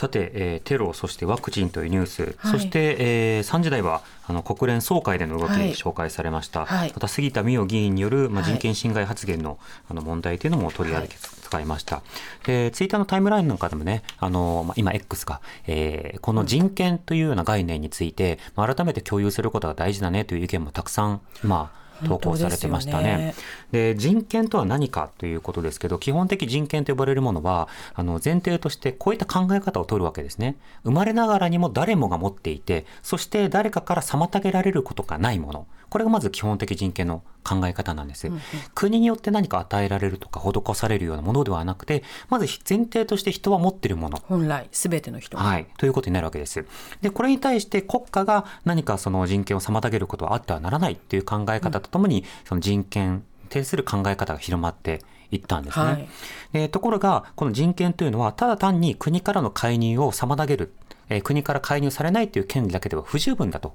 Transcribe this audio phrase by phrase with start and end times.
[0.00, 9.58] さて、えー、テロ、そしてワクチンというニュース、はい、そして、えー、3時台はあの国連総会での動き、紹介されました、はい、また杉田水脈議員による、まあ、人権侵害発言の,、
[9.90, 11.66] あの問題というのも取り上げ使い。
[11.66, 12.02] ました。
[12.46, 23.34] で、ツイッターのタイムラインなんかでもね、あの、まあ、今 X か、えー、この人権というような概念について、まあ、改めて共有することが大事だねという意見もたくさん、まあ、投稿されてましたね。
[23.72, 30.56] で、ね、人権とは何かということですけど、基本的人権と呼ばれるものは、あの前提としてこういった考え方を取るわけですね。
[30.84, 35.66] 生まれながらにも誰もが持っていて、そして誰かから妨げられることがないもの。
[35.90, 38.40] これがまず基本的人権の考え方なんです、うんうん、
[38.74, 44.22] 国によって何か与えられるとか施されるようなものではなくてまず前提として人は持っているもの。
[44.28, 45.66] 本来全ての人はい。
[45.76, 46.64] ということになるわけです。
[47.02, 56.08] でこれに対して国家が何かその人権を妨げることはあってはならないっていう考え方とともに、うん、その人権に対する考え方が広まっていったんですね、はい、
[56.52, 60.72] でところがこの人権というのはただ単に国からの介入を妨げる
[61.10, 63.74] えー、国から介入されないという権利だけでは不十分だと。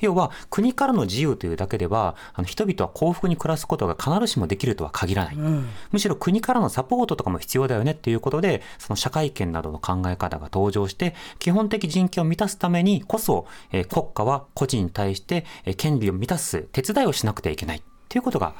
[0.00, 17.82] 要は国からの自由というだけではあの人々は幸福に暮らすことが必ずしもできるとは限らない、うん、むしろ国からのサポートとかも必要だよねっていうことでその社会権などの考え方が登場して基本的人権を満たすためにこそ、えー、国家は個人に対して、えー、権利を満たす手伝いをしなくてはいけない。
[18.08, 18.54] ということが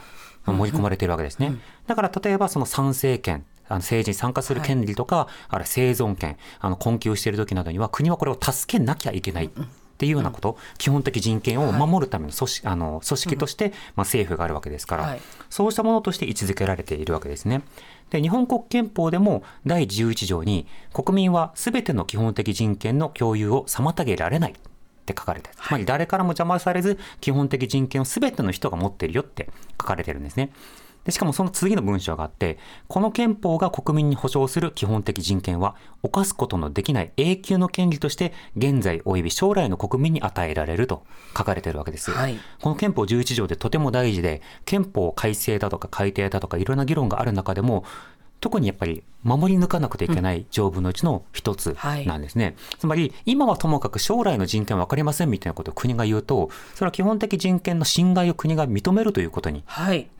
[0.44, 1.54] 盛り込まれているわけですね。
[1.86, 9.50] だから例えばその参政権あの政治に参加する権利とか、はい、あるいは生存権、あの困窮している時などには国はこれを助けなきゃいけない。
[9.96, 15.16] っていうようなこと、基本的人権を守るための組織,、あの組織として、まあ、政府があるわけですから、
[15.48, 17.62] そうしたものとして位置づけられているわけですね。
[18.10, 24.54] で日本国憲法でも第11条に国民はすべての基本的人権の共有を妨げられないっ
[25.04, 29.48] て書かれてつまり誰からも邪魔されず基本的人権をすべての人が持っているよって
[29.80, 30.50] 書かれてるんですね。
[31.06, 32.58] でしかもその次の文章があって、
[32.88, 41.04] この憲法が国民に保障する基本的人権は、犯すことのできない永久の権利として、現在及び将来の国民に与えられると
[41.38, 42.10] 書かれているわけです。
[42.10, 47.84] はい、この憲法11条でとても大事で、憲法改正だとか改定だとかいろんな議論がある中でも、
[48.46, 51.76] 特にやっぱり守り抜かなくてはいけない条文のうちの一つ
[52.06, 59.64] なんですね、うんはい、つまり今はともかく将来の人権は分かりませんみたいなことを国が言うとそれは基本的人権の侵害を国が認めるということに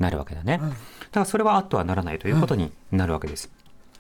[0.00, 3.48] なるわけだね、はいうん、だからそれはあってはならないということになるわけです。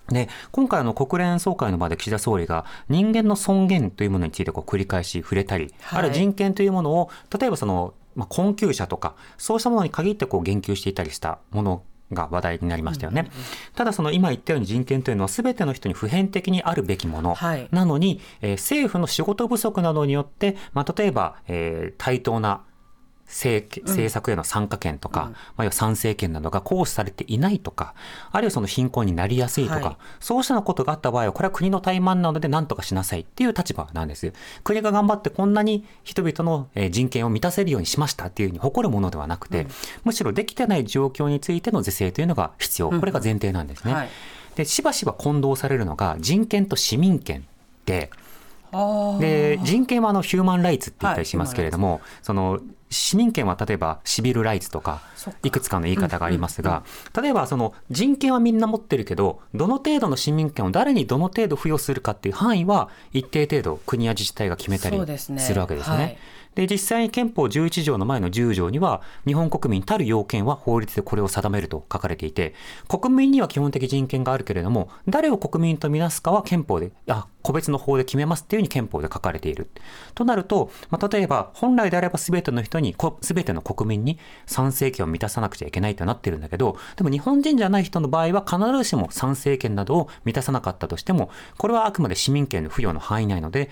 [0.08, 11.82] うん、で今回の国連総会の場で岸田総理が人間の尊厳というものについてこう繰り返し触れたり、はい、あるいは人権というものを例えばその、まあ、困窮者とかそうしたものに限ってこう言及していたりしたもの
[12.12, 13.30] が話題になりましたよね。
[13.74, 17.36] ただその今言ったように人権というのは全ての人に普遍的にあるべきもの。
[17.70, 22.62] なのに、はい、えー、政府の仕事不足などによって、まあ、例えば、えー、対等な
[23.26, 27.94] 政政策への参加権とか、うん、まあ、参政権などが行使されていないとか、
[28.30, 34.32] あるいはその貧困になりやすいとか、はい、そうしたことがあった場合は、これは国の怠慢なので何とかしなさいっていう立場なんです。
[34.62, 39.68] 国が頑張ってこんなに人々の人権を満たせるようにしましたっていうふうに誇るものではなくて、うん、
[40.04, 42.90] むしろできてない状況についての是正というのが必要。
[42.90, 43.90] これが前提なんですね。
[43.92, 44.08] うんはい、
[44.54, 47.46] で、しばしば混同されるのが人権と市民権
[47.86, 48.10] で、
[49.20, 52.60] で人権はあのヒューマンライツって言ったりしますけれども、はい、その
[52.90, 55.02] 市民権は例えばシビルライツとか
[55.42, 56.84] いくつかの言い方がありますが、
[57.20, 66.18] 例えばその人権はみんな持ってるけどどの程度の市民権を誰にどの程度付与するかっていう範囲は一定程度国や自治体が決めたりするわけですね。
[66.56, 72.54] で、実際に憲法11条の前の10条には、日本国民たる要件は法律でこれを定めると書かれていて、
[72.88, 79.68] 国民には基本的人権があるけれども、誰を国民とみなすかは憲法で、あ、個別の法で決めますっていうふうに憲法で書かれている。
[80.14, 93.68] となると、まあ、例えば、本来であれば全ての人に、全ての国民に参政権を満たさなくちゃいけないとなってるんだけど、でも日本人じゃない人の場合は必ずしも参政権などを満たさなかったとしても、これはあくまで市民権の付与の範囲内ので、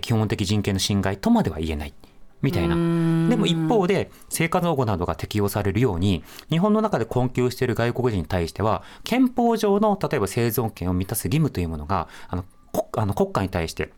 [0.00, 1.94] 基本的人権の侵害とまでは言えない。
[2.42, 2.74] みたいな。
[3.28, 12.44] でも一方で、生活保護などが適用されるように、日本の中で困窮している外国人に対しては、憲法上の例えば生存権を満たす義務というものが、あの
[12.96, 13.90] あの国家に対して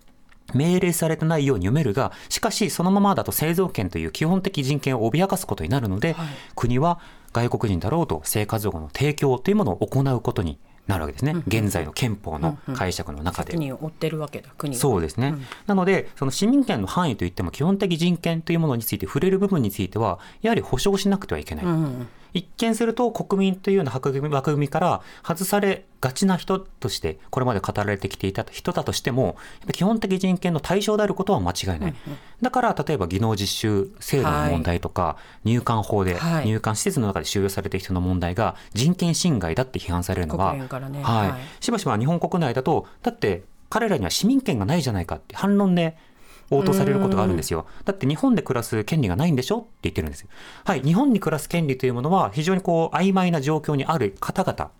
[0.54, 6.26] 命令されたないように読めるが、しかしそのままだと製造権という基本的人権を脅かすことになるので、はい、
[6.56, 7.00] 国は
[7.32, 10.58] 外国人だろうと生活保護の提供というものを行うことに
[10.88, 13.52] なるわけですね、うん、現在の憲法の解釈の中で。
[13.52, 14.48] うんうん、負ってるわけだ。
[14.58, 21.64] 国そうですね、うん、なのでその市民権の範囲といっても基本的人権というものについて触れる部分についてはやはり保障しなくてはいけない。
[21.64, 29.36] うんうん一見すると国民というような枠組みから外されがちな人としてこれまで語られてきていた人だとしても
[29.72, 31.94] 基本的人権の対象であることは間違いない、うんうん、
[32.40, 40.68] だから例えば技能実習制度の問題とか、はい、入管法で、はい、入管施設の中で収容されている人の問題が人権侵害だって批判されるのは、ね、
[41.02, 45.96] はい、しばしば日本国内だとだって彼らには市民権がないじゃないかって反論で、
[46.50, 47.66] 応答されることがあるんですよ。
[47.84, 50.28] だって日本で暮らす権利がないんでしょって言ってるんですよ。
[50.64, 54.70] はい、日本に暮らす権利というものは非常にこう曖昧な状況にある方々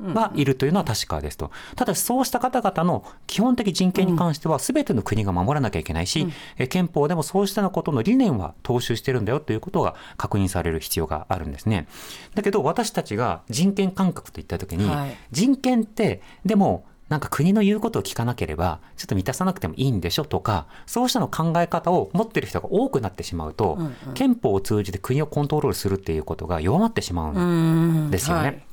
[0.00, 1.50] がいるというのは確かですと。
[1.76, 6.28] ただしそうした方々の基本的人権に関しては全ての国が守らなきゃいけないし、
[6.58, 11.88] うん、憲法でもそうしたことの理念は踏襲してるんだよということが確認される必要があるんですね。
[12.34, 28.64] だけど私たちが人権感覚といった時に、はい、人権ってでもなんか国の言うことを聞かなければ、ちょっと満たさなくてもいいんでしょとか、そうしたの考え方を持ってる人が多くなってしまうと、うんうん、憲法を通じて国をコントロールするっていうことが弱まってしまうんですよね。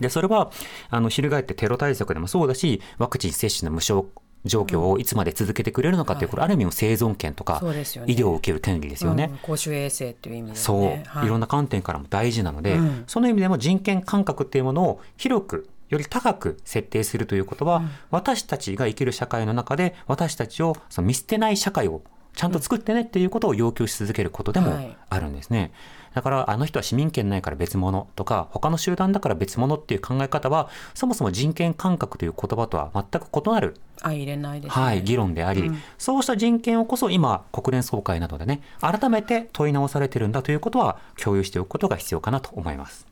[0.00, 0.50] で、それは、
[0.90, 4.06] あの、翻ってテロ対策でもそうだし、ワクチン接種の無償
[4.44, 7.66] 状況をいつまで続けてくれるのかという、これある意味の生存権とか、医
[8.14, 9.30] 療を受ける権利ですよね。
[9.42, 22.02] 公衆衛生という意味で、そう、い、ろんな観点からも大事なので、その意味でも人権感覚っていうものを広くより高く設定するということは、うん、私たちが生きる社会の中で私たちをその見捨てない社会を
[22.34, 24.74] ちゃんと作ってねっていうことを要求し続けることでも
[25.10, 25.60] あるんですね。
[25.60, 25.70] はい、
[26.14, 43.06] だからあの人は市民権ないから別物とか他の集団だから別物っていう考え方はそもそも人権感覚という言葉とは全く異なる相入れないです、ね、はい、議論であり、うん、そうした人権をこそ今国連総会などでね改めて問い直されてるんだということは共有しておくことが必要かなと思います。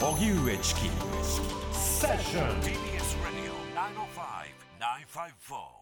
[0.00, 0.90] 荻上チキ。
[1.72, 3.54] セッション TBS ラディオ
[4.78, 5.77] 905-954